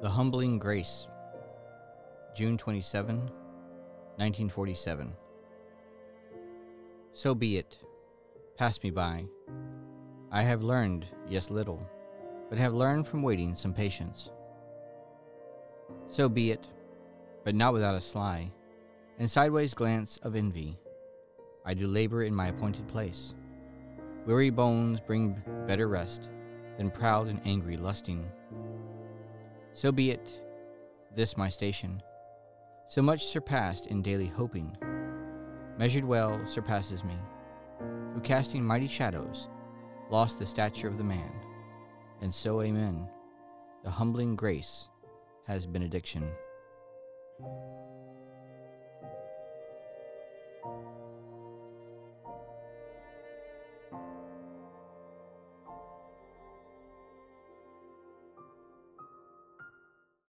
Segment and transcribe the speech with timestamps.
[0.00, 1.08] The Humbling Grace,
[2.34, 5.14] June 27, 1947.
[7.12, 7.78] So be it.
[8.56, 9.24] Pass me by.
[10.30, 11.88] I have learned, yes, little,
[12.48, 14.30] but have learned from waiting some patience.
[16.08, 16.66] So be it,
[17.44, 18.50] but not without a sly
[19.18, 20.78] and sideways glance of envy.
[21.64, 23.34] I do labor in my appointed place.
[24.26, 26.28] Weary bones bring better rest
[26.76, 28.26] than proud and angry lusting.
[29.74, 30.30] So be it,
[31.16, 32.00] this my station,
[32.86, 34.76] so much surpassed in daily hoping,
[35.76, 37.16] measured well surpasses me,
[38.14, 39.48] who casting mighty shadows,
[40.10, 41.32] lost the stature of the man,
[42.20, 43.08] and so amen,
[43.82, 44.88] the humbling grace
[45.48, 46.30] has benediction.